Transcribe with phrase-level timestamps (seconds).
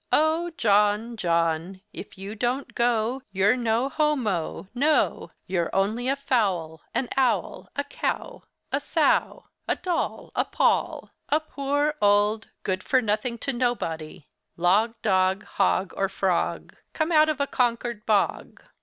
[0.11, 0.49] Oh!
[0.57, 5.31] John, John, if you don't go you're no homo—no!
[5.45, 8.41] You're only a fowl, an owl; a cow,
[8.71, 14.25] a sow; a doll, a poll; a poor, old, good for nothing to nobody,
[14.57, 18.63] log, dog, hog, or frog, come out of a Concord bog.